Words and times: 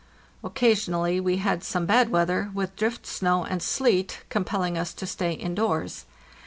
Occasionally 0.43 1.19
we 1.19 1.37
had 1.37 1.63
some 1.63 1.85
bad 1.85 2.09
weather, 2.09 2.49
with 2.55 2.75
drift 2.75 3.05
snow 3.05 3.43
and 3.43 3.61
sleet, 3.61 4.23
compelling 4.29 4.75
us 4.75 4.95
to 4.95 5.05
stay 5.05 5.33
indoors. 5.33 6.05